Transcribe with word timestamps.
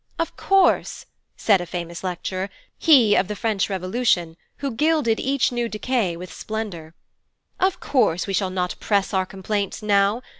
'Of 0.17 0.35
course,' 0.35 1.05
said 1.37 1.61
a 1.61 1.67
famous 1.67 2.03
lecturer 2.03 2.49
he 2.79 3.13
of 3.13 3.27
the 3.27 3.35
French 3.35 3.69
Revolution, 3.69 4.35
who 4.57 4.71
gilded 4.71 5.19
each 5.19 5.51
new 5.51 5.69
decay 5.69 6.17
with 6.17 6.33
splendour 6.33 6.95
'of 7.59 7.79
course 7.79 8.25
we 8.25 8.33
shall 8.33 8.49
not 8.49 8.73
press 8.79 9.13
our 9.13 9.27
complaints 9.27 9.83
now. 9.83 10.23